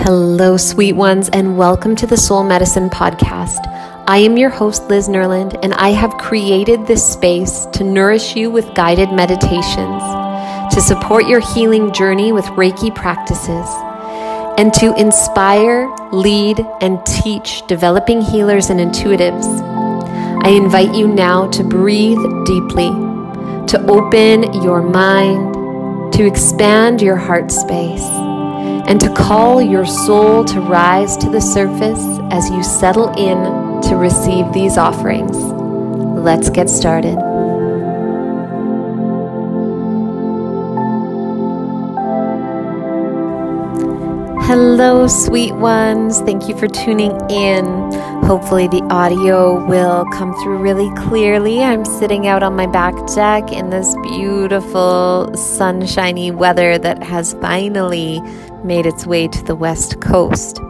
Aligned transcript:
Hello, 0.00 0.56
sweet 0.56 0.94
ones, 0.94 1.28
and 1.30 1.58
welcome 1.58 1.96
to 1.96 2.06
the 2.06 2.16
Soul 2.16 2.44
Medicine 2.44 2.88
Podcast. 2.88 3.58
I 4.06 4.18
am 4.18 4.38
your 4.38 4.48
host, 4.48 4.84
Liz 4.88 5.08
Nerland, 5.08 5.58
and 5.62 5.74
I 5.74 5.90
have 5.90 6.16
created 6.16 6.86
this 6.86 7.04
space 7.06 7.66
to 7.72 7.84
nourish 7.84 8.36
you 8.36 8.48
with 8.48 8.74
guided 8.74 9.12
meditations, 9.12 10.02
to 10.72 10.80
support 10.80 11.26
your 11.26 11.40
healing 11.40 11.92
journey 11.92 12.32
with 12.32 12.44
Reiki 12.46 12.94
practices, 12.94 13.66
and 14.56 14.72
to 14.74 14.94
inspire, 14.98 15.92
lead, 16.12 16.64
and 16.80 17.04
teach 17.04 17.66
developing 17.66 18.22
healers 18.22 18.70
and 18.70 18.80
intuitives. 18.80 19.46
I 20.44 20.50
invite 20.50 20.94
you 20.94 21.08
now 21.08 21.50
to 21.50 21.64
breathe 21.64 22.22
deeply, 22.46 22.88
to 23.66 23.84
open 23.88 24.62
your 24.62 24.80
mind, 24.80 26.12
to 26.14 26.24
expand 26.24 27.02
your 27.02 27.16
heart 27.16 27.50
space 27.50 28.08
and 28.88 28.98
to 29.02 29.12
call 29.12 29.60
your 29.60 29.84
soul 29.84 30.42
to 30.46 30.60
rise 30.62 31.14
to 31.18 31.28
the 31.28 31.40
surface 31.40 32.02
as 32.30 32.48
you 32.48 32.62
settle 32.62 33.10
in 33.18 33.82
to 33.82 33.96
receive 33.96 34.50
these 34.54 34.78
offerings. 34.78 35.36
Let's 35.36 36.48
get 36.48 36.70
started. 36.70 37.18
Hello, 44.48 45.06
sweet 45.06 45.52
ones. 45.56 46.22
Thank 46.22 46.48
you 46.48 46.56
for 46.56 46.66
tuning 46.66 47.12
in. 47.30 47.66
Hopefully, 48.24 48.68
the 48.68 48.82
audio 48.90 49.62
will 49.66 50.06
come 50.14 50.34
through 50.42 50.56
really 50.56 50.90
clearly. 50.96 51.62
I'm 51.62 51.84
sitting 51.84 52.26
out 52.26 52.42
on 52.42 52.56
my 52.56 52.66
back 52.66 52.94
deck 53.14 53.52
in 53.52 53.68
this 53.68 53.94
beautiful, 54.02 55.30
sunshiny 55.36 56.30
weather 56.30 56.78
that 56.78 57.02
has 57.02 57.34
finally 57.34 58.22
made 58.64 58.86
its 58.86 59.06
way 59.06 59.28
to 59.28 59.42
the 59.44 59.54
West 59.54 60.00
Coast. 60.00 60.60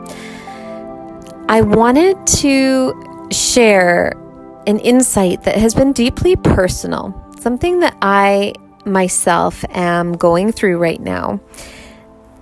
I 1.49 1.63
wanted 1.63 2.27
to 2.39 3.29
share 3.31 4.13
an 4.67 4.79
insight 4.81 5.45
that 5.45 5.57
has 5.57 5.75
been 5.75 5.93
deeply 5.93 6.37
personal, 6.37 7.15
something 7.41 7.81
that 7.81 7.97
I 8.03 8.55
myself 8.85 9.65
am 9.71 10.13
going 10.13 10.53
through 10.53 10.79
right 10.79 11.01
now 11.01 11.41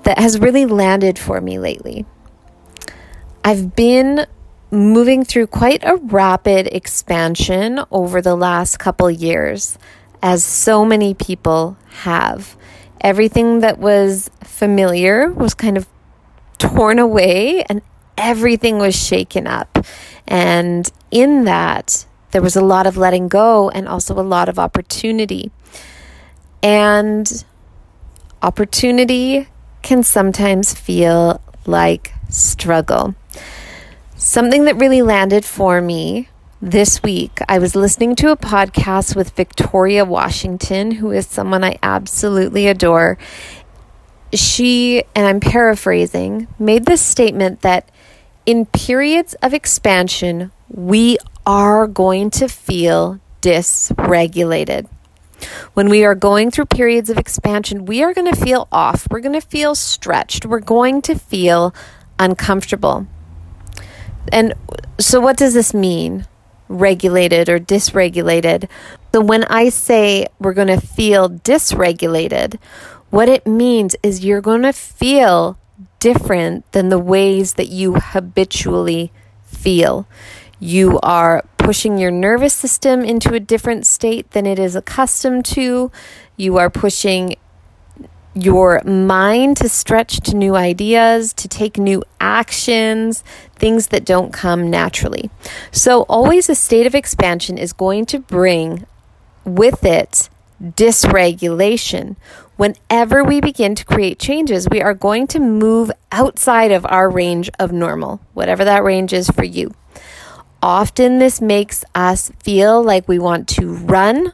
that 0.03 0.19
has 0.19 0.39
really 0.39 0.67
landed 0.67 1.19
for 1.19 1.41
me 1.41 1.59
lately. 1.59 2.05
I've 3.45 3.77
been 3.77 4.27
moving 4.71 5.25
through 5.25 5.47
quite 5.47 5.85
a 5.85 5.97
rapid 5.97 6.67
expansion 6.69 7.81
over 7.91 8.21
the 8.21 8.35
last 8.35 8.79
couple 8.79 9.11
years, 9.11 9.79
as 10.23 10.45
so 10.45 10.85
many 10.85 11.15
people 11.15 11.77
have. 12.03 12.57
Everything 13.01 13.61
that 13.61 13.79
was 13.79 14.31
familiar 14.43 15.31
was 15.31 15.55
kind 15.55 15.77
of 15.77 15.87
torn 16.59 16.99
away, 16.99 17.63
and 17.69 17.83
everything 18.17 18.79
was 18.79 18.95
shaken 18.97 19.47
up. 19.47 19.79
And 20.27 20.91
in 21.11 21.45
that, 21.45 22.07
there 22.33 22.43
was 22.43 22.57
a 22.57 22.63
lot 22.63 22.87
of 22.87 22.97
letting 22.97 23.29
go 23.29 23.71
and 23.71 23.89
also 23.89 24.19
a 24.19 24.23
lot 24.23 24.49
of 24.49 24.59
opportunity. 24.59 25.51
And 26.63 27.45
opportunity 28.43 29.49
can 29.83 30.03
sometimes 30.03 30.75
feel 30.75 31.41
like 31.67 32.13
struggle. 32.29 33.15
Something 34.17 34.65
that 34.65 34.77
really 34.77 35.03
landed 35.03 35.45
for 35.45 35.81
me 35.81 36.29
this 36.61 37.03
week, 37.03 37.39
I 37.49 37.59
was 37.59 37.77
listening 37.77 38.17
to 38.17 38.31
a 38.31 38.37
podcast 38.37 39.15
with 39.15 39.31
Victoria 39.31 40.05
Washington, 40.05 40.91
who 40.93 41.11
is 41.11 41.27
someone 41.27 41.63
I 41.63 41.79
absolutely 41.83 42.67
adore. 42.67 43.19
She, 44.33 45.05
and 45.15 45.27
I'm 45.27 45.41
paraphrasing, 45.41 46.49
made 46.59 46.87
this 46.87 47.03
statement 47.03 47.61
that 47.61 47.91
in 48.47 48.67
periods 48.67 49.35
of 49.43 49.53
expansion, 49.53 50.51
we 50.69 51.19
are 51.45 51.87
going 51.87 52.31
to 52.31 52.49
feel 52.49 53.21
dysregulated. 53.43 54.89
When 55.75 55.91
we 55.91 56.05
are 56.05 56.15
going 56.15 56.51
through 56.51 56.67
periods 56.67 57.11
of 57.11 57.19
expansion, 57.19 57.85
we 57.85 58.03
are 58.03 58.15
going 58.15 58.33
to 58.33 58.41
feel 58.41 58.67
off. 58.73 59.07
We're 59.11 59.21
going 59.21 59.39
to 59.39 59.47
feel 59.47 59.75
stretched. 59.75 60.47
We're 60.47 60.61
going 60.61 61.03
to 61.03 61.17
feel 61.17 61.75
uncomfortable. 62.19 63.07
And 64.33 64.55
so, 64.99 65.21
what 65.21 65.37
does 65.37 65.53
this 65.53 65.75
mean? 65.75 66.27
Regulated 66.69 67.49
or 67.49 67.59
dysregulated. 67.59 68.69
So, 69.13 69.21
when 69.21 69.45
I 69.45 69.69
say 69.69 70.27
we're 70.39 70.55
going 70.55 70.69
to 70.69 70.81
feel 70.81 71.31
dysregulated, 71.31 72.59
what 73.11 73.29
it 73.29 73.47
means 73.47 73.97
is 74.03 74.25
you're 74.25 74.41
going 74.41 74.63
to 74.63 74.73
feel 74.73 75.59
different 76.01 76.71
than 76.73 76.89
the 76.89 76.99
ways 76.99 77.55
that 77.55 77.69
you 77.69 77.95
habitually 77.95 79.13
feel. 79.45 80.07
You 80.59 80.99
are 81.03 81.45
pushing 81.59 81.99
your 81.99 82.11
nervous 82.11 82.55
system 82.55 83.03
into 83.03 83.35
a 83.35 83.41
different 83.41 83.87
state 83.87 84.31
than 84.31 84.47
it 84.47 84.59
is 84.59 84.77
accustomed 84.77 85.45
to. 85.47 85.91
You 86.37 86.59
are 86.59 86.71
pushing 86.71 87.37
your 88.37 88.83
mind 88.85 89.57
to 89.57 89.69
stretch 89.69 90.21
to 90.21 90.37
new 90.37 90.55
ideas, 90.55 91.33
to 91.33 91.49
take 91.49 91.79
new 91.79 92.03
actions, 92.21 93.25
things 93.55 93.89
that 93.89 94.05
don't 94.05 94.33
come 94.33 94.71
naturally. 94.71 95.31
So, 95.73 96.03
always 96.03 96.49
a 96.49 96.55
state 96.55 96.87
of 96.87 96.95
expansion 96.95 97.57
is 97.57 97.73
going 97.73 98.07
to 98.07 98.19
bring 98.19 98.87
with 99.45 99.85
it 99.85 100.29
dysregulation. 100.63 102.17
Whenever 102.57 103.23
we 103.23 103.41
begin 103.41 103.75
to 103.75 103.85
create 103.85 104.19
changes, 104.19 104.69
we 104.71 104.81
are 104.81 104.95
going 104.95 105.27
to 105.29 105.41
move 105.41 105.91
outside 106.11 106.73
of 106.73 106.87
our 106.89 107.11
range 107.11 107.51
of 107.59 107.73
normal, 107.73 108.21
whatever 108.35 108.65
that 108.65 108.83
range 108.83 109.13
is 109.13 109.29
for 109.31 109.45
you. 109.45 109.75
Often, 110.63 111.19
this 111.19 111.41
makes 111.41 111.85
us 111.95 112.33
feel 112.43 112.83
like 112.83 113.09
we 113.09 113.19
want 113.19 113.49
to 113.49 113.75
run 113.75 114.33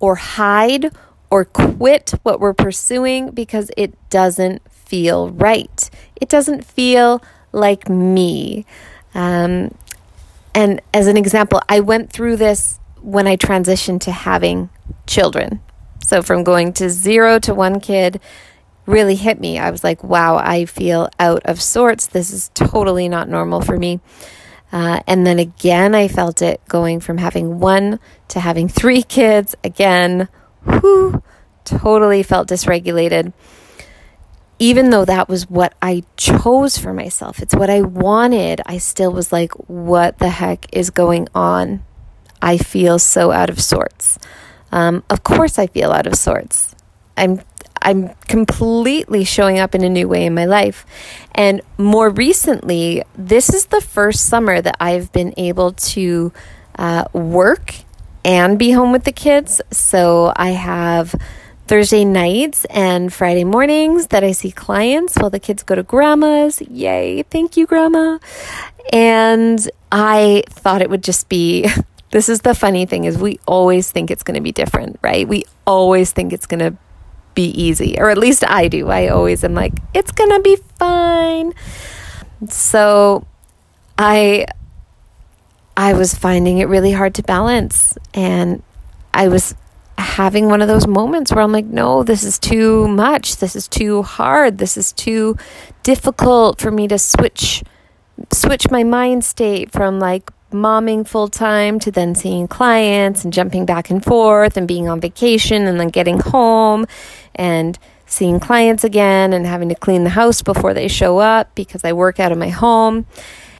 or 0.00 0.16
hide 0.16 0.90
or 1.30 1.44
quit 1.44 2.14
what 2.22 2.40
we're 2.40 2.54
pursuing 2.54 3.30
because 3.30 3.70
it 3.76 3.94
doesn't 4.10 4.70
feel 4.70 5.30
right. 5.30 5.90
It 6.20 6.28
doesn't 6.28 6.64
feel 6.64 7.22
like 7.52 7.88
me. 7.88 8.64
Um, 9.14 9.74
and 10.54 10.80
as 10.94 11.06
an 11.06 11.16
example, 11.16 11.60
I 11.68 11.80
went 11.80 12.10
through 12.10 12.36
this 12.36 12.80
when 13.00 13.26
I 13.26 13.36
transitioned 13.36 14.00
to 14.02 14.12
having 14.12 14.70
children. 15.06 15.60
So 16.04 16.22
from 16.22 16.44
going 16.44 16.72
to 16.74 16.88
zero 16.88 17.38
to 17.40 17.54
one 17.54 17.80
kid 17.80 18.20
really 18.86 19.14
hit 19.14 19.38
me. 19.38 19.58
I 19.58 19.70
was 19.70 19.84
like, 19.84 20.02
wow, 20.02 20.36
I 20.36 20.64
feel 20.64 21.10
out 21.20 21.42
of 21.44 21.60
sorts. 21.60 22.06
This 22.06 22.30
is 22.30 22.50
totally 22.54 23.08
not 23.08 23.28
normal 23.28 23.60
for 23.60 23.76
me. 23.76 24.00
Uh, 24.72 25.00
and 25.06 25.26
then 25.26 25.38
again, 25.38 25.94
I 25.94 26.08
felt 26.08 26.42
it 26.42 26.60
going 26.68 27.00
from 27.00 27.18
having 27.18 27.58
one 27.58 28.00
to 28.28 28.40
having 28.40 28.68
three 28.68 29.02
kids. 29.02 29.54
Again, 29.62 30.28
whoo, 30.64 31.22
totally 31.64 32.22
felt 32.22 32.48
dysregulated. 32.48 33.32
Even 34.58 34.90
though 34.90 35.04
that 35.04 35.28
was 35.28 35.48
what 35.48 35.74
I 35.80 36.02
chose 36.16 36.78
for 36.78 36.92
myself, 36.92 37.40
it's 37.40 37.54
what 37.54 37.70
I 37.70 37.80
wanted, 37.82 38.60
I 38.66 38.78
still 38.78 39.12
was 39.12 39.32
like, 39.32 39.52
what 39.68 40.18
the 40.18 40.30
heck 40.30 40.66
is 40.72 40.90
going 40.90 41.28
on? 41.34 41.84
I 42.42 42.58
feel 42.58 42.98
so 42.98 43.30
out 43.30 43.50
of 43.50 43.60
sorts. 43.60 44.18
Um, 44.72 45.04
of 45.10 45.22
course, 45.22 45.58
I 45.58 45.68
feel 45.68 45.92
out 45.92 46.06
of 46.06 46.16
sorts. 46.16 46.74
I'm 47.16 47.40
I'm 47.80 48.08
completely 48.26 49.24
showing 49.24 49.58
up 49.58 49.74
in 49.74 49.84
a 49.84 49.88
new 49.88 50.08
way 50.08 50.26
in 50.26 50.34
my 50.34 50.44
life. 50.44 50.84
And 51.34 51.62
more 51.76 52.10
recently, 52.10 53.04
this 53.16 53.50
is 53.50 53.66
the 53.66 53.80
first 53.80 54.26
summer 54.26 54.60
that 54.60 54.76
I've 54.80 55.12
been 55.12 55.32
able 55.36 55.72
to 55.72 56.32
uh, 56.78 57.04
work 57.12 57.74
and 58.28 58.58
be 58.58 58.72
home 58.72 58.92
with 58.92 59.04
the 59.04 59.12
kids. 59.12 59.62
So 59.70 60.34
I 60.36 60.50
have 60.50 61.14
Thursday 61.66 62.04
nights 62.04 62.66
and 62.66 63.10
Friday 63.10 63.42
mornings 63.42 64.08
that 64.08 64.22
I 64.22 64.32
see 64.32 64.52
clients 64.52 65.16
while 65.16 65.30
the 65.30 65.40
kids 65.40 65.62
go 65.62 65.74
to 65.74 65.82
grandma's. 65.82 66.60
Yay. 66.60 67.22
Thank 67.22 67.56
you, 67.56 67.66
grandma. 67.66 68.18
And 68.92 69.68
I 69.90 70.44
thought 70.50 70.82
it 70.82 70.90
would 70.90 71.02
just 71.02 71.30
be 71.30 71.70
this 72.10 72.28
is 72.28 72.42
the 72.42 72.54
funny 72.54 72.84
thing 72.84 73.04
is 73.04 73.16
we 73.16 73.40
always 73.46 73.90
think 73.90 74.10
it's 74.10 74.22
going 74.22 74.34
to 74.34 74.42
be 74.42 74.52
different, 74.52 74.98
right? 75.00 75.26
We 75.26 75.44
always 75.66 76.12
think 76.12 76.34
it's 76.34 76.46
going 76.46 76.60
to 76.60 76.76
be 77.34 77.48
easy, 77.50 77.98
or 77.98 78.10
at 78.10 78.18
least 78.18 78.44
I 78.46 78.68
do. 78.68 78.90
I 78.90 79.08
always 79.08 79.42
am 79.42 79.54
like, 79.54 79.72
it's 79.94 80.10
going 80.10 80.30
to 80.30 80.40
be 80.40 80.56
fine. 80.78 81.54
So 82.48 83.26
I 83.96 84.46
I 85.78 85.92
was 85.92 86.12
finding 86.12 86.58
it 86.58 86.66
really 86.66 86.90
hard 86.90 87.14
to 87.14 87.22
balance 87.22 87.96
and 88.12 88.64
I 89.14 89.28
was 89.28 89.54
having 89.96 90.48
one 90.48 90.60
of 90.60 90.66
those 90.66 90.88
moments 90.88 91.30
where 91.30 91.40
I'm 91.40 91.52
like, 91.52 91.66
no, 91.66 92.02
this 92.02 92.24
is 92.24 92.36
too 92.36 92.88
much. 92.88 93.36
This 93.36 93.54
is 93.54 93.68
too 93.68 94.02
hard. 94.02 94.58
This 94.58 94.76
is 94.76 94.90
too 94.90 95.36
difficult 95.84 96.60
for 96.60 96.72
me 96.72 96.88
to 96.88 96.98
switch 96.98 97.62
switch 98.32 98.68
my 98.72 98.82
mind 98.82 99.24
state 99.24 99.70
from 99.70 100.00
like 100.00 100.32
momming 100.50 101.06
full 101.06 101.28
time 101.28 101.78
to 101.78 101.92
then 101.92 102.16
seeing 102.16 102.48
clients 102.48 103.22
and 103.22 103.32
jumping 103.32 103.64
back 103.64 103.88
and 103.88 104.04
forth 104.04 104.56
and 104.56 104.66
being 104.66 104.88
on 104.88 105.00
vacation 105.00 105.68
and 105.68 105.78
then 105.78 105.90
getting 105.90 106.18
home 106.18 106.86
and 107.36 107.78
seeing 108.04 108.40
clients 108.40 108.82
again 108.82 109.32
and 109.32 109.46
having 109.46 109.68
to 109.68 109.76
clean 109.76 110.02
the 110.02 110.10
house 110.10 110.42
before 110.42 110.74
they 110.74 110.88
show 110.88 111.18
up 111.18 111.54
because 111.54 111.84
I 111.84 111.92
work 111.92 112.18
out 112.18 112.32
of 112.32 112.38
my 112.38 112.48
home, 112.48 113.06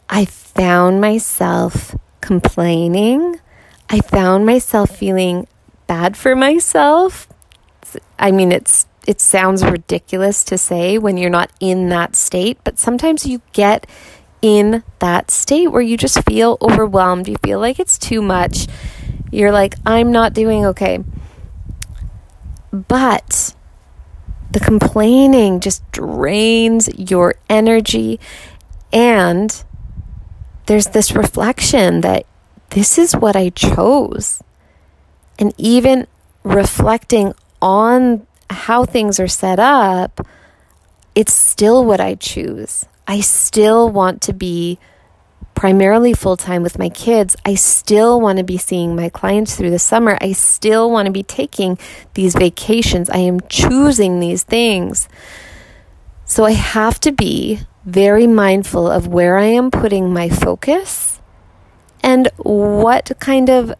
I 0.09 0.25
found 0.25 1.01
myself 1.01 1.95
complaining. 2.29 3.41
I 3.89 4.01
found 4.01 4.45
myself 4.45 4.95
feeling 4.95 5.49
bad 5.87 6.15
for 6.15 6.37
myself. 6.37 7.27
I 8.19 8.31
mean, 8.33 8.53
it's 8.53 8.87
it 9.07 9.19
sounds 9.19 9.65
ridiculous 9.65 10.45
to 10.45 10.59
say 10.59 10.99
when 10.99 11.17
you're 11.17 11.31
not 11.31 11.51
in 11.59 11.89
that 11.89 12.15
state, 12.15 12.59
but 12.65 12.79
sometimes 12.79 13.25
you 13.25 13.41
get 13.55 13.87
in 14.43 14.85
that 14.99 15.31
state 15.31 15.69
where 15.69 15.81
you 15.81 15.97
just 15.97 16.23
feel 16.25 16.59
overwhelmed. 16.61 17.29
You 17.29 17.37
feel 17.43 17.61
like 17.61 17.81
it's 17.81 17.97
too 17.97 18.21
much. 18.21 18.67
You're 19.33 19.51
like, 19.51 19.77
I'm 19.87 20.13
not 20.13 20.35
doing 20.35 20.67
okay. 20.67 20.99
But 22.71 23.55
the 24.51 24.61
complaining 24.61 25.61
just 25.61 25.91
drains 25.93 26.91
your 26.95 27.37
energy. 27.49 28.21
And 28.93 29.65
there's 30.69 30.89
this 30.89 31.13
reflection 31.13 32.03
that 32.03 32.27
this 32.71 32.99
is 32.99 33.17
what 33.17 33.35
I 33.35 33.49
chose. 33.49 34.43
And 35.39 35.55
even 35.57 36.07
reflecting 36.43 37.33
on 37.63 38.27
how 38.51 38.85
things 38.85 39.19
are 39.19 39.29
set 39.29 39.59
up, 39.59 40.27
it's 41.15 41.33
still 41.33 41.87
what 41.87 42.01
I 42.01 42.17
choose. 42.17 42.85
I 43.07 43.21
still 43.21 43.89
want 43.89 44.21
to 44.23 44.35
be 44.35 44.79
primarily 45.55 46.13
full 46.13 46.37
time 46.37 46.63
with 46.63 46.79
my 46.79 46.91
kids. 46.91 47.35
I 47.47 47.55
still 47.55 48.21
want 48.21 48.37
to 48.37 48.45
be 48.45 48.59
seeing 48.59 48.95
my 48.95 49.09
clients 49.09 49.57
through 49.57 49.71
the 49.71 49.79
summer. 49.79 50.19
I 50.21 50.33
still 50.33 50.91
want 50.91 51.07
to 51.07 51.13
be 51.13 51.23
taking 51.23 51.79
these 52.13 52.35
vacations. 52.35 53.09
I 53.09 53.19
am 53.19 53.41
choosing 53.49 54.21
these 54.21 54.43
things. 54.43 55.09
So 56.27 56.45
I 56.45 56.53
have 56.53 57.01
to 57.01 57.11
be 57.11 57.61
very 57.89 58.27
mindful 58.27 58.87
of 58.91 59.07
where 59.07 59.39
I 59.39 59.47
am 59.47 59.71
putting 59.71 60.13
my 60.13 60.29
focus 60.29 61.21
and 62.03 62.29
what 62.37 63.13
kind 63.19 63.49
of 63.49 63.73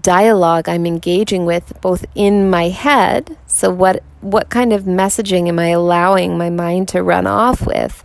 dialogue 0.00 0.68
I'm 0.68 0.86
engaging 0.86 1.46
with 1.46 1.72
both 1.80 2.06
in 2.14 2.48
my 2.48 2.68
head. 2.68 3.36
So 3.48 3.70
what 3.70 4.04
what 4.20 4.50
kind 4.50 4.72
of 4.72 4.84
messaging 4.84 5.48
am 5.48 5.58
I 5.58 5.68
allowing 5.68 6.38
my 6.38 6.48
mind 6.48 6.88
to 6.88 7.02
run 7.02 7.26
off 7.26 7.66
with? 7.66 8.04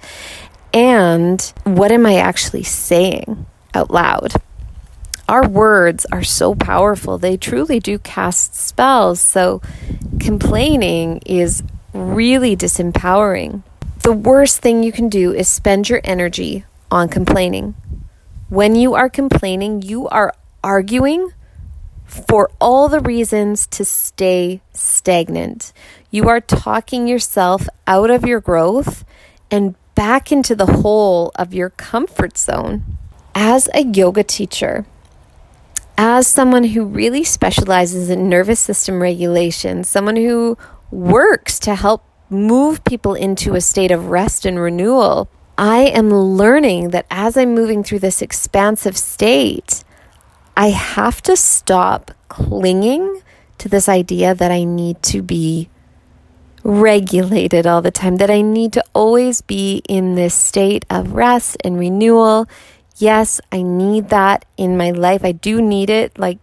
And 0.74 1.39
what 1.63 1.91
am 1.91 2.07
I 2.07 2.15
actually 2.15 2.63
saying 2.63 3.45
out 3.75 3.91
loud? 3.91 4.33
Our 5.30 5.48
words 5.48 6.07
are 6.12 6.24
so 6.24 6.56
powerful. 6.56 7.19
They 7.19 7.38
truly 7.38 7.80
do 7.80 8.00
cast 8.00 8.56
spells. 8.56 9.19
So 9.21 9.62
complaining 10.19 11.21
is 11.25 11.62
really 11.94 12.56
disempowering. 12.56 13.62
The 14.06 14.13
worst 14.13 14.60
thing 14.60 14.84
you 14.84 14.92
can 14.92 15.10
do 15.10 15.34
is 15.34 15.48
spend 15.48 15.90
your 15.90 16.00
energy 16.04 16.63
on 16.92 17.10
complaining. 17.10 17.74
When 18.50 18.75
you 18.75 18.94
are 18.94 19.10
complaining, 19.10 19.81
you 19.81 20.07
are 20.10 20.31
arguing 20.63 21.31
for 22.06 22.52
all 22.62 22.88
the 22.88 23.00
reasons 23.00 23.66
to 23.66 23.84
stay 23.84 24.62
stagnant. 24.74 25.74
You 26.12 26.30
are 26.30 26.40
talking 26.40 27.07
yourself 27.07 27.68
out 27.88 28.12
of 28.12 28.28
your 28.28 28.40
growth 28.40 29.06
and 29.50 29.74
back 29.96 30.31
into 30.31 30.54
the 30.56 30.68
hole 30.68 31.31
of 31.34 31.56
your 31.56 31.72
comfort 31.72 32.38
zone. 32.38 32.84
As 33.34 33.68
a 33.74 33.86
yoga 33.86 34.24
teacher, 34.24 34.86
as 35.98 36.28
someone 36.28 36.66
who 36.66 36.86
really 36.86 37.24
specializes 37.24 38.12
in 38.12 38.30
nervous 38.30 38.60
system 38.60 39.01
regulation, 39.01 39.84
someone 39.84 40.16
who 40.16 40.60
works 40.92 41.58
to 41.58 41.74
help 41.74 42.04
move 42.30 42.83
people 42.83 43.13
into 43.13 43.56
a 43.56 43.62
state 43.62 43.92
of 43.92 44.07
rest 44.10 44.45
and 44.45 44.60
renewal, 44.60 45.30
I 45.57 45.83
am 45.86 46.10
learning 46.10 46.89
that 46.89 47.06
as 47.10 47.38
I'm 47.38 47.56
moving 47.56 47.83
through 47.83 48.00
this 48.00 48.22
expansive 48.22 48.98
state, 48.98 49.83
I 50.57 50.69
have 50.69 51.22
to 51.24 51.36
stop 51.36 52.12
clinging 52.30 53.22
to 53.57 53.69
this 53.69 53.88
idea 53.88 54.36
that 54.36 54.51
I 54.51 54.63
need 54.63 55.01
to 55.04 55.22
be 55.22 55.69
regulated 56.63 57.68
all 57.68 57.81
the 57.81 57.92
time, 57.92 58.18
that 58.18 58.30
I 58.30 58.42
need 58.42 58.74
to 58.74 58.83
always 58.94 59.42
be 59.42 59.81
in 59.88 60.16
this 60.16 60.33
state 60.33 60.83
of 60.89 61.13
rest 61.13 61.57
and 61.63 61.77
renewal. 61.77 62.48
Yes, 62.98 63.39
I 63.51 63.62
need 63.62 64.10
that 64.10 64.45
in 64.57 64.75
my 64.75 64.92
life. 64.92 65.24
I 65.24 65.31
do 65.31 65.62
need 65.62 65.89
it, 65.89 66.18
like 66.18 66.39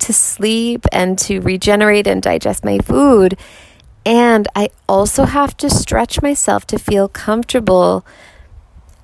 to 0.00 0.12
sleep 0.12 0.84
and 0.92 1.18
to 1.20 1.40
regenerate 1.40 2.06
and 2.06 2.20
digest 2.22 2.64
my 2.64 2.78
food. 2.78 3.38
And 4.04 4.48
I 4.56 4.70
also 4.88 5.24
have 5.24 5.56
to 5.58 5.70
stretch 5.70 6.20
myself 6.22 6.66
to 6.68 6.78
feel 6.78 7.08
comfortable 7.08 8.04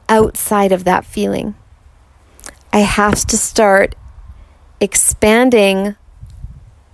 outside 0.09 0.73
of 0.73 0.85
that 0.85 1.05
feeling. 1.05 1.55
I 2.73 2.81
have 2.81 3.25
to 3.27 3.37
start 3.37 3.95
expanding 4.81 5.97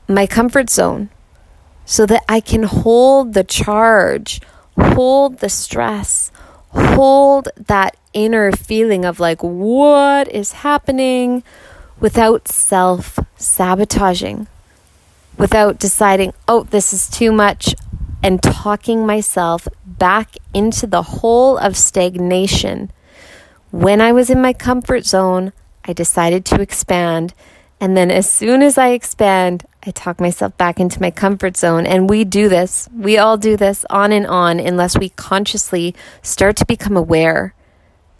my 0.08 0.26
comfort 0.26 0.70
zone 0.70 1.10
so 1.84 2.06
that 2.06 2.24
I 2.28 2.40
can 2.40 2.64
hold 2.64 3.34
the 3.34 3.44
charge, 3.44 4.40
hold 4.78 5.38
the 5.38 5.48
stress, 5.48 6.30
hold 6.70 7.48
that 7.56 7.96
inner 8.12 8.52
feeling 8.52 9.04
of 9.04 9.20
like, 9.20 9.42
what 9.42 10.28
is 10.28 10.52
happening 10.52 11.42
without 12.00 12.48
self 12.48 13.18
sabotaging, 13.36 14.46
without 15.36 15.78
deciding, 15.78 16.32
oh, 16.48 16.64
this 16.64 16.92
is 16.92 17.08
too 17.08 17.32
much, 17.32 17.74
and 18.24 18.42
talking 18.42 19.06
myself 19.06 19.68
back 19.86 20.34
into 20.52 20.88
the 20.88 21.02
hole 21.02 21.56
of 21.58 21.76
stagnation. 21.76 22.90
When 23.70 24.00
I 24.00 24.10
was 24.10 24.30
in 24.30 24.42
my 24.42 24.52
comfort 24.52 25.06
zone, 25.06 25.52
I 25.84 25.92
decided 25.92 26.44
to 26.46 26.60
expand 26.60 27.34
and 27.84 27.96
then 27.96 28.10
as 28.10 28.30
soon 28.30 28.62
as 28.62 28.78
I 28.78 28.92
expand, 28.92 29.66
I 29.86 29.90
talk 29.90 30.18
myself 30.18 30.56
back 30.56 30.80
into 30.80 31.02
my 31.02 31.10
comfort 31.10 31.54
zone. 31.54 31.86
And 31.86 32.08
we 32.08 32.24
do 32.24 32.48
this. 32.48 32.88
We 32.96 33.18
all 33.18 33.36
do 33.36 33.58
this 33.58 33.84
on 33.90 34.10
and 34.10 34.26
on 34.26 34.58
unless 34.58 34.96
we 34.96 35.10
consciously 35.10 35.94
start 36.22 36.56
to 36.56 36.64
become 36.64 36.96
aware 36.96 37.54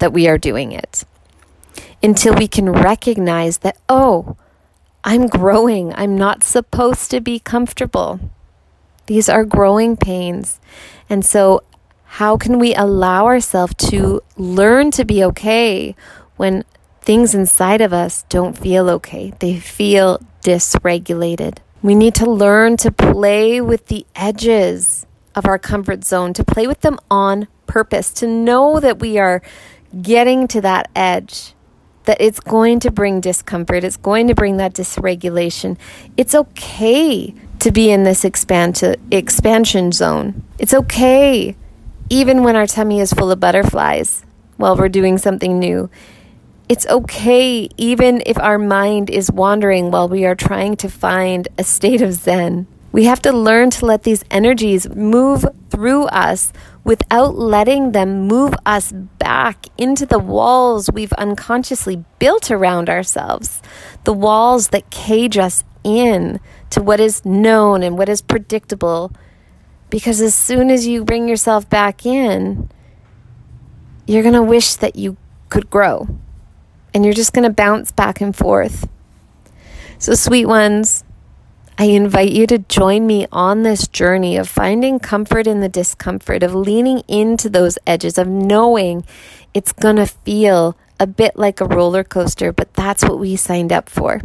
that 0.00 0.12
we 0.12 0.28
are 0.28 0.36
doing 0.36 0.72
it. 0.72 1.04
Until 2.02 2.34
we 2.34 2.46
can 2.46 2.70
recognize 2.70 3.58
that, 3.58 3.78
oh, 3.88 4.36
I'm 5.02 5.28
growing. 5.28 5.94
I'm 5.94 6.16
not 6.16 6.42
supposed 6.42 7.10
to 7.12 7.22
be 7.22 7.38
comfortable. 7.38 8.20
These 9.06 9.28
are 9.28 9.44
growing 9.44 9.96
pains. 9.96 10.60
And 11.08 11.24
so, 11.24 11.62
how 12.04 12.36
can 12.36 12.58
we 12.58 12.74
allow 12.74 13.26
ourselves 13.26 13.74
to 13.90 14.22
learn 14.36 14.90
to 14.92 15.04
be 15.04 15.24
okay 15.24 15.96
when 16.36 16.64
things 17.04 17.34
inside 17.34 17.82
of 17.82 17.92
us 17.92 18.24
don't 18.28 18.56
feel 18.56 18.88
okay. 18.88 19.32
They 19.38 19.58
feel 19.58 20.20
dysregulated. 20.42 21.58
We 21.82 21.94
need 21.94 22.14
to 22.16 22.30
learn 22.30 22.78
to 22.78 22.90
play 22.90 23.60
with 23.60 23.86
the 23.86 24.06
edges 24.16 25.06
of 25.34 25.46
our 25.46 25.58
comfort 25.58 26.04
zone, 26.04 26.32
to 26.32 26.44
play 26.44 26.66
with 26.66 26.80
them 26.80 26.98
on 27.10 27.46
purpose, 27.66 28.10
to 28.14 28.26
know 28.26 28.80
that 28.80 29.00
we 29.00 29.18
are 29.18 29.42
getting 30.00 30.48
to 30.48 30.60
that 30.62 30.90
edge, 30.96 31.52
that 32.04 32.20
it's 32.20 32.40
going 32.40 32.80
to 32.80 32.90
bring 32.90 33.20
discomfort, 33.20 33.84
it's 33.84 33.98
going 33.98 34.28
to 34.28 34.34
bring 34.34 34.56
that 34.56 34.72
dysregulation. 34.72 35.76
It's 36.16 36.34
okay 36.34 37.34
to 37.64 37.72
be 37.72 37.90
in 37.90 38.04
this 38.04 38.26
expansion 38.26 39.90
zone. 39.90 40.42
It's 40.58 40.74
okay, 40.74 41.56
even 42.10 42.42
when 42.42 42.56
our 42.56 42.66
tummy 42.66 43.00
is 43.00 43.14
full 43.14 43.30
of 43.30 43.40
butterflies 43.40 44.22
while 44.58 44.76
we're 44.76 44.90
doing 44.90 45.16
something 45.16 45.58
new. 45.58 45.88
It's 46.68 46.86
okay, 46.86 47.70
even 47.78 48.22
if 48.26 48.38
our 48.38 48.58
mind 48.58 49.08
is 49.08 49.32
wandering 49.32 49.90
while 49.90 50.10
we 50.10 50.26
are 50.26 50.34
trying 50.34 50.76
to 50.76 50.90
find 50.90 51.48
a 51.56 51.64
state 51.64 52.02
of 52.02 52.12
Zen. 52.12 52.66
We 52.92 53.04
have 53.04 53.22
to 53.22 53.32
learn 53.32 53.70
to 53.70 53.86
let 53.86 54.02
these 54.02 54.26
energies 54.30 54.86
move 54.90 55.46
through 55.70 56.04
us 56.08 56.52
without 56.84 57.34
letting 57.34 57.92
them 57.92 58.28
move 58.28 58.54
us 58.66 58.92
back 58.92 59.68
into 59.78 60.04
the 60.04 60.18
walls 60.18 60.90
we've 60.92 61.14
unconsciously 61.14 62.04
built 62.18 62.50
around 62.50 62.90
ourselves, 62.90 63.62
the 64.04 64.12
walls 64.12 64.68
that 64.68 64.90
cage 64.90 65.38
us 65.38 65.64
in 65.82 66.40
to 66.70 66.82
what 66.82 67.00
is 67.00 67.24
known 67.24 67.82
and 67.82 67.98
what 67.98 68.08
is 68.08 68.22
predictable. 68.22 69.12
Because 69.90 70.20
as 70.20 70.34
soon 70.34 70.70
as 70.70 70.86
you 70.86 71.04
bring 71.04 71.28
yourself 71.28 71.68
back 71.68 72.04
in, 72.04 72.70
you're 74.06 74.22
going 74.22 74.34
to 74.34 74.42
wish 74.42 74.74
that 74.76 74.96
you 74.96 75.16
could 75.48 75.70
grow 75.70 76.08
and 76.92 77.04
you're 77.04 77.14
just 77.14 77.32
going 77.32 77.44
to 77.44 77.50
bounce 77.50 77.90
back 77.90 78.20
and 78.20 78.34
forth. 78.34 78.88
So, 79.98 80.14
sweet 80.14 80.46
ones, 80.46 81.04
I 81.76 81.86
invite 81.86 82.30
you 82.30 82.46
to 82.46 82.58
join 82.58 83.06
me 83.06 83.26
on 83.32 83.62
this 83.62 83.88
journey 83.88 84.36
of 84.36 84.48
finding 84.48 85.00
comfort 85.00 85.46
in 85.46 85.60
the 85.60 85.68
discomfort, 85.68 86.42
of 86.42 86.54
leaning 86.54 87.00
into 87.08 87.48
those 87.48 87.78
edges, 87.86 88.16
of 88.16 88.28
knowing 88.28 89.04
it's 89.52 89.72
going 89.72 89.96
to 89.96 90.06
feel 90.06 90.76
a 91.00 91.06
bit 91.06 91.36
like 91.36 91.60
a 91.60 91.66
roller 91.66 92.04
coaster, 92.04 92.52
but 92.52 92.72
that's 92.74 93.02
what 93.02 93.18
we 93.18 93.34
signed 93.34 93.72
up 93.72 93.88
for. 93.88 94.20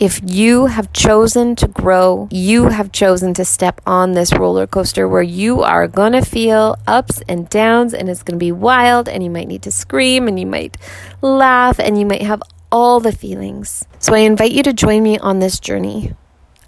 If 0.00 0.20
you 0.24 0.66
have 0.66 0.92
chosen 0.92 1.56
to 1.56 1.66
grow, 1.66 2.28
you 2.30 2.68
have 2.68 2.92
chosen 2.92 3.34
to 3.34 3.44
step 3.44 3.80
on 3.84 4.12
this 4.12 4.32
roller 4.32 4.64
coaster 4.64 5.08
where 5.08 5.22
you 5.22 5.62
are 5.62 5.88
going 5.88 6.12
to 6.12 6.24
feel 6.24 6.76
ups 6.86 7.20
and 7.28 7.50
downs 7.50 7.94
and 7.94 8.08
it's 8.08 8.22
going 8.22 8.38
to 8.38 8.44
be 8.44 8.52
wild 8.52 9.08
and 9.08 9.24
you 9.24 9.30
might 9.30 9.48
need 9.48 9.62
to 9.62 9.72
scream 9.72 10.28
and 10.28 10.38
you 10.38 10.46
might 10.46 10.76
laugh 11.20 11.80
and 11.80 11.98
you 11.98 12.06
might 12.06 12.22
have 12.22 12.40
all 12.70 13.00
the 13.00 13.10
feelings. 13.10 13.84
So 13.98 14.14
I 14.14 14.18
invite 14.18 14.52
you 14.52 14.62
to 14.62 14.72
join 14.72 15.02
me 15.02 15.18
on 15.18 15.40
this 15.40 15.58
journey. 15.58 16.14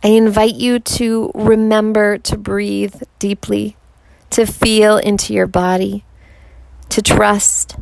I 0.03 0.09
invite 0.09 0.57
you 0.57 0.81
to 0.81 1.31
remember 1.33 2.19
to 2.19 2.37
breathe 2.37 3.01
deeply, 3.21 3.77
to 4.31 4.45
feel 4.45 4.97
into 4.97 5.35
your 5.35 5.47
body, 5.47 6.05
to 6.89 7.01
trust, 7.01 7.77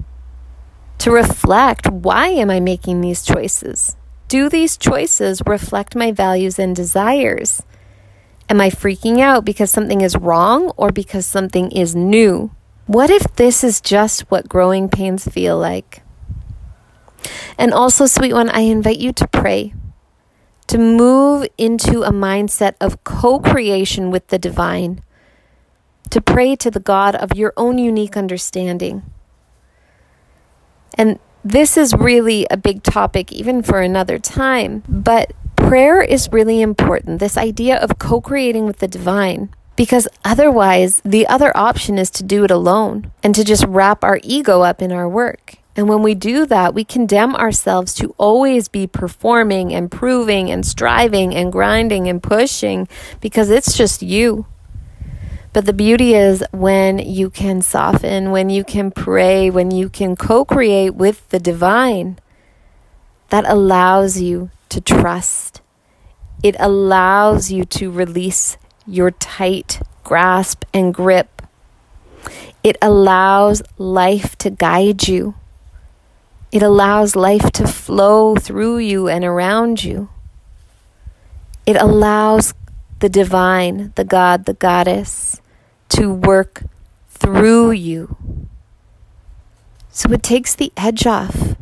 to 0.99 1.11
reflect 1.11 1.89
why 1.91 2.29
am 2.29 2.51
I 2.51 2.61
making 2.61 3.01
these 3.01 3.23
choices? 3.23 3.97
Do 4.29 4.51
these 4.51 4.77
choices 4.77 5.41
reflect 5.47 5.97
my 5.97 6.13
values 6.13 6.59
and 6.59 6.77
desires? 6.77 7.63
Am 8.51 8.61
I 8.61 8.69
freaking 8.69 9.21
out 9.21 9.45
because 9.45 9.71
something 9.71 10.03
is 10.03 10.17
wrong 10.17 10.71
or 10.77 10.93
because 10.93 11.25
something 11.25 11.73
is 11.73 11.97
new? 11.97 12.51
What 12.87 13.11
if 13.11 13.35
this 13.37 13.65
is 13.65 13.81
just 13.81 14.31
what 14.31 14.49
growing 14.49 14.91
pains 14.91 15.27
feel 15.27 15.59
like? 15.59 16.03
And 17.57 17.73
also, 17.73 18.07
sweet 18.07 18.35
one, 18.35 18.51
I 18.51 18.61
invite 18.61 18.99
you 18.99 19.13
to 19.13 19.27
pray, 19.29 19.75
to 20.69 20.79
move 20.79 21.47
into 21.57 22.03
a 22.03 22.13
mindset 22.13 22.75
of 22.81 23.03
co 23.05 23.41
creation 23.41 24.11
with 24.11 24.29
the 24.29 24.39
divine, 24.39 25.03
to 26.11 26.21
pray 26.21 26.55
to 26.57 26.71
the 26.71 26.81
God 26.81 27.15
of 27.17 27.35
your 27.35 27.53
own 27.57 27.79
unique 27.79 28.17
understanding. 28.17 29.03
And 30.95 31.19
this 31.45 31.77
is 31.77 31.95
really 31.95 32.47
a 32.51 32.57
big 32.57 32.83
topic, 32.83 33.33
even 33.33 33.63
for 33.63 33.81
another 33.81 34.19
time. 34.19 34.83
But 34.89 35.33
prayer 35.57 36.03
is 36.03 36.29
really 36.33 36.61
important. 36.61 37.21
This 37.21 37.37
idea 37.37 37.77
of 37.79 37.99
co 37.99 38.21
creating 38.21 38.67
with 38.67 38.79
the 38.79 38.89
divine. 38.89 39.51
Because 39.77 40.09
otherwise, 40.25 41.01
the 41.05 41.27
other 41.29 41.57
option 41.57 41.99
is 41.99 42.11
to 42.11 42.25
do 42.25 42.43
it 42.43 42.51
alone 42.51 43.13
and 43.23 43.33
to 43.37 43.45
just 43.45 43.65
wrap 43.65 44.03
our 44.03 44.19
ego 44.25 44.63
up 44.63 44.83
in 44.83 44.91
our 44.91 45.09
work. 45.09 45.55
And 45.77 45.89
when 45.89 46.03
we 46.03 46.17
do 46.17 46.45
that, 46.47 46.75
we 46.75 46.83
condemn 46.83 47.37
ourselves 47.37 47.95
to 47.95 48.13
always 48.19 48.67
be 48.67 48.89
performing 48.89 49.73
and 49.73 49.89
proving 49.89 50.51
and 50.51 50.67
striving 50.67 51.33
and 51.33 51.53
grinding 51.53 52.09
and 52.09 52.21
pushing 52.21 52.89
because 53.21 53.49
it's 53.49 53.77
just 53.77 54.03
you. 54.03 54.47
But 55.53 55.67
the 55.67 55.73
beauty 55.73 56.15
is 56.15 56.45
when 56.53 56.99
you 56.99 57.31
can 57.31 57.63
soften, 57.63 58.31
when 58.31 58.51
you 58.51 58.65
can 58.65 58.91
pray, 58.91 59.51
when 59.51 59.71
you 59.71 59.89
can 59.89 60.15
co 60.15 60.45
create 60.45 60.95
with 60.95 61.29
the 61.31 61.39
divine, 61.39 62.19
that 63.31 63.45
allows 63.47 64.21
you 64.21 64.51
to 64.69 64.81
trust. 64.81 65.61
It 66.43 66.55
allows 66.59 67.51
you 67.51 67.65
to 67.65 67.91
release 67.91 68.57
your 68.87 69.11
tight 69.11 69.81
grasp 70.05 70.65
and 70.73 70.95
grip. 70.95 71.43
It 72.63 72.77
allows 72.81 73.63
life 73.77 74.37
to 74.39 74.51
guide 74.51 75.09
you. 75.09 75.35
It 76.51 76.63
allows 76.63 77.15
life 77.15 77.53
to 77.53 77.67
flow 77.67 78.37
through 78.37 78.79
you 78.79 79.09
and 79.09 79.25
around 79.25 79.85
you. 79.85 80.09
It 81.67 81.77
allows 81.77 82.55
the 83.01 83.11
divine, 83.11 83.93
the 83.97 84.05
God, 84.05 84.47
the 84.47 84.55
goddess, 84.55 85.28
to 85.91 86.13
work 86.13 86.65
through 87.09 87.73
you. 87.73 88.17
So 89.91 90.13
it 90.13 90.23
takes 90.23 90.55
the 90.55 90.73
edge 90.77 91.07
off. 91.07 91.57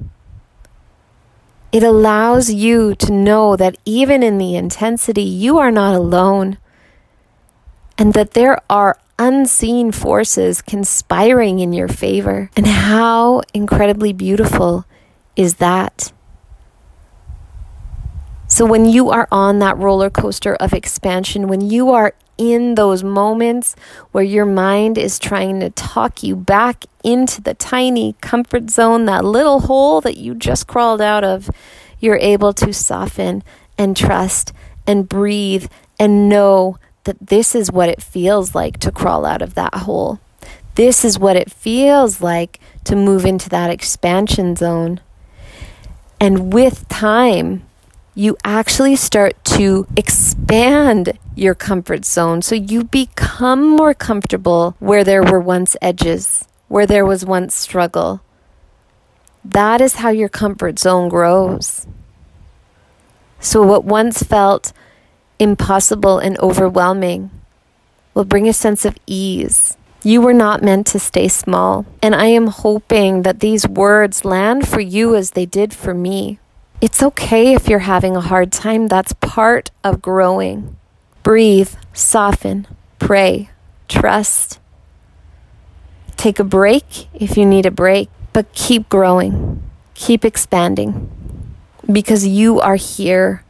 It 1.72 1.82
allows 1.82 2.52
you 2.52 2.94
to 2.96 3.12
know 3.12 3.56
that 3.56 3.76
even 3.84 4.22
in 4.22 4.38
the 4.38 4.56
intensity, 4.56 5.22
you 5.22 5.58
are 5.58 5.70
not 5.70 5.94
alone 5.94 6.58
and 7.98 8.14
that 8.14 8.32
there 8.32 8.60
are 8.68 8.98
unseen 9.18 9.92
forces 9.92 10.62
conspiring 10.62 11.58
in 11.60 11.72
your 11.72 11.88
favor. 11.88 12.50
And 12.56 12.66
how 12.66 13.42
incredibly 13.54 14.12
beautiful 14.12 14.84
is 15.34 15.54
that? 15.54 16.12
So, 18.48 18.64
when 18.64 18.84
you 18.84 19.10
are 19.10 19.26
on 19.32 19.58
that 19.58 19.76
roller 19.76 20.08
coaster 20.08 20.54
of 20.56 20.72
expansion, 20.72 21.48
when 21.48 21.60
you 21.60 21.90
are 21.90 22.14
in 22.38 22.74
those 22.74 23.02
moments 23.02 23.74
where 24.12 24.24
your 24.24 24.44
mind 24.44 24.98
is 24.98 25.18
trying 25.18 25.60
to 25.60 25.70
talk 25.70 26.22
you 26.22 26.36
back 26.36 26.84
into 27.02 27.40
the 27.40 27.54
tiny 27.54 28.14
comfort 28.20 28.70
zone, 28.70 29.06
that 29.06 29.24
little 29.24 29.60
hole 29.60 30.00
that 30.00 30.16
you 30.16 30.34
just 30.34 30.66
crawled 30.66 31.00
out 31.00 31.24
of, 31.24 31.50
you're 32.00 32.18
able 32.18 32.52
to 32.52 32.72
soften 32.72 33.42
and 33.78 33.96
trust 33.96 34.52
and 34.86 35.08
breathe 35.08 35.66
and 35.98 36.28
know 36.28 36.78
that 37.04 37.28
this 37.28 37.54
is 37.54 37.72
what 37.72 37.88
it 37.88 38.02
feels 38.02 38.54
like 38.54 38.78
to 38.78 38.92
crawl 38.92 39.24
out 39.24 39.42
of 39.42 39.54
that 39.54 39.74
hole. 39.74 40.20
This 40.74 41.04
is 41.04 41.18
what 41.18 41.36
it 41.36 41.50
feels 41.50 42.20
like 42.20 42.60
to 42.84 42.94
move 42.94 43.24
into 43.24 43.48
that 43.48 43.70
expansion 43.70 44.56
zone. 44.56 45.00
And 46.20 46.52
with 46.52 46.88
time, 46.88 47.62
you 48.14 48.36
actually 48.44 48.96
start 48.96 49.42
to 49.44 49.86
expand 49.96 51.18
your 51.36 51.54
comfort 51.54 52.04
zone. 52.04 52.42
So 52.42 52.54
you 52.54 52.84
become 52.84 53.68
more 53.68 53.94
comfortable 53.94 54.74
where 54.80 55.04
there 55.04 55.22
were 55.22 55.38
once 55.38 55.76
edges, 55.80 56.44
where 56.68 56.86
there 56.86 57.06
was 57.06 57.24
once 57.24 57.54
struggle. 57.54 58.22
That 59.44 59.80
is 59.80 59.96
how 59.96 60.08
your 60.08 60.28
comfort 60.28 60.78
zone 60.80 61.08
grows. 61.08 61.86
So, 63.38 63.62
what 63.62 63.84
once 63.84 64.22
felt 64.22 64.72
impossible 65.38 66.18
and 66.18 66.38
overwhelming 66.40 67.30
will 68.14 68.24
bring 68.24 68.48
a 68.48 68.52
sense 68.52 68.84
of 68.84 68.98
ease. 69.06 69.76
You 70.02 70.20
were 70.20 70.32
not 70.32 70.62
meant 70.62 70.86
to 70.88 70.98
stay 70.98 71.28
small. 71.28 71.84
And 72.02 72.14
I 72.14 72.26
am 72.26 72.46
hoping 72.46 73.22
that 73.22 73.40
these 73.40 73.68
words 73.68 74.24
land 74.24 74.66
for 74.66 74.80
you 74.80 75.14
as 75.14 75.32
they 75.32 75.46
did 75.46 75.74
for 75.74 75.94
me. 75.94 76.38
It's 76.80 77.02
okay 77.02 77.54
if 77.54 77.68
you're 77.68 77.80
having 77.80 78.16
a 78.16 78.20
hard 78.20 78.52
time. 78.52 78.86
That's 78.86 79.12
part 79.14 79.70
of 79.84 80.02
growing. 80.02 80.76
Breathe, 81.26 81.74
soften, 81.92 82.68
pray, 83.00 83.50
trust. 83.88 84.60
Take 86.16 86.38
a 86.38 86.44
break 86.44 87.12
if 87.12 87.36
you 87.36 87.44
need 87.44 87.66
a 87.66 87.72
break, 87.72 88.10
but 88.32 88.52
keep 88.52 88.88
growing, 88.88 89.60
keep 89.94 90.24
expanding 90.24 91.10
because 91.90 92.28
you 92.28 92.60
are 92.60 92.76
here 92.76 93.42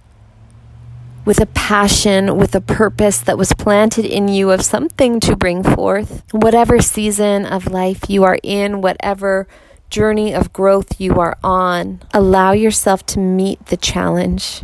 with 1.27 1.39
a 1.39 1.45
passion, 1.45 2.39
with 2.39 2.55
a 2.55 2.63
purpose 2.63 3.19
that 3.19 3.37
was 3.37 3.53
planted 3.53 4.07
in 4.07 4.29
you 4.29 4.53
of 4.53 4.63
something 4.63 5.21
to 5.21 5.37
bring 5.37 5.63
forth. 5.63 6.23
Whatever 6.33 6.81
season 6.81 7.45
of 7.45 7.67
life 7.67 8.09
you 8.09 8.25
are 8.25 8.39
in, 8.43 8.81
whatever 8.81 9.47
journey 9.91 10.33
of 10.35 10.51
growth 10.51 10.99
you 10.99 11.21
are 11.21 11.37
on, 11.45 12.01
allow 12.15 12.53
yourself 12.53 13.05
to 13.05 13.19
meet 13.19 13.67
the 13.67 13.77
challenge 13.77 14.63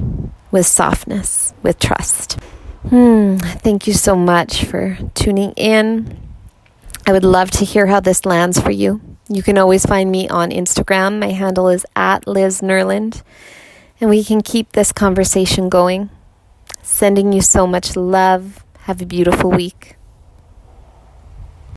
with 0.50 0.64
softness, 0.64 1.52
with 1.62 1.78
trust. 1.78 2.38
Hmm, 2.88 3.36
thank 3.36 3.86
you 3.86 3.92
so 3.92 4.16
much 4.16 4.64
for 4.64 4.98
tuning 5.14 5.52
in. 5.52 6.18
I 7.06 7.12
would 7.12 7.24
love 7.24 7.50
to 7.52 7.64
hear 7.64 7.86
how 7.86 8.00
this 8.00 8.26
lands 8.26 8.60
for 8.60 8.70
you. 8.70 9.00
You 9.28 9.42
can 9.42 9.56
always 9.56 9.86
find 9.86 10.10
me 10.10 10.28
on 10.28 10.50
Instagram. 10.50 11.18
My 11.18 11.30
handle 11.30 11.68
is 11.68 11.86
at 11.94 12.26
Liz 12.26 12.60
Nerland, 12.60 13.22
and 14.00 14.10
we 14.10 14.24
can 14.24 14.40
keep 14.40 14.72
this 14.72 14.92
conversation 14.92 15.68
going. 15.68 16.10
Sending 16.82 17.32
you 17.32 17.40
so 17.40 17.66
much 17.66 17.96
love. 17.96 18.64
Have 18.80 19.00
a 19.00 19.06
beautiful 19.06 19.50
week. 19.50 19.96